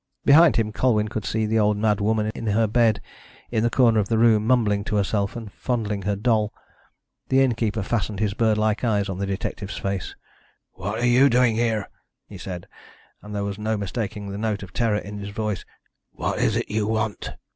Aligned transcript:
Behind 0.25 0.55
him, 0.55 0.71
Colwyn 0.71 1.09
could 1.09 1.25
see 1.25 1.45
the 1.45 1.59
old 1.59 1.77
mad 1.77 2.01
woman 2.01 2.31
in 2.33 2.47
her 2.47 2.65
bed 2.65 3.03
in 3.51 3.61
the 3.61 3.69
corner 3.69 3.99
of 3.99 4.09
the 4.09 4.17
room, 4.17 4.47
mumbling 4.47 4.83
to 4.85 4.95
herself 4.95 5.35
and 5.35 5.51
fondling 5.53 6.01
her 6.01 6.15
doll. 6.15 6.51
The 7.29 7.41
innkeeper 7.43 7.83
fastened 7.83 8.19
his 8.19 8.33
bird 8.33 8.57
like 8.57 8.83
eyes 8.83 9.09
on 9.09 9.19
the 9.19 9.27
detective's 9.27 9.77
face. 9.77 10.15
"What 10.71 11.01
are 11.01 11.05
you 11.05 11.29
doing 11.29 11.55
here?" 11.55 11.87
he 12.25 12.39
said, 12.39 12.67
and 13.21 13.35
there 13.35 13.43
was 13.43 13.59
no 13.59 13.77
mistaking 13.77 14.29
the 14.31 14.39
note 14.39 14.63
of 14.63 14.73
terror 14.73 14.97
in 14.97 15.19
his 15.19 15.29
voice. 15.29 15.65
"What 16.13 16.39
is 16.39 16.55
it 16.55 16.67
you 16.71 16.87
want?" 16.87 17.33